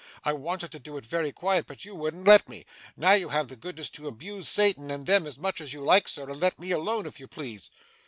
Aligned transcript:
I 0.23 0.33
wanted 0.33 0.71
to 0.71 0.79
do 0.79 0.97
it 0.97 1.05
very 1.05 1.31
quiet, 1.31 1.67
but 1.67 1.85
you 1.85 1.93
wouldn't 1.93 2.25
let 2.25 2.49
me. 2.49 2.65
Now, 2.97 3.11
you 3.11 3.29
have 3.29 3.49
the 3.49 3.55
goodness 3.55 3.87
to 3.91 4.07
abuse 4.07 4.49
Satan 4.49 4.89
and 4.89 5.05
them, 5.05 5.27
as 5.27 5.37
much 5.37 5.61
as 5.61 5.73
you 5.73 5.85
like, 5.85 6.07
Sir, 6.07 6.23
and 6.23 6.33
to 6.33 6.39
let 6.39 6.57
me 6.57 6.71
alone 6.71 7.05
if 7.05 7.19
you 7.19 7.27
please. 7.27 7.69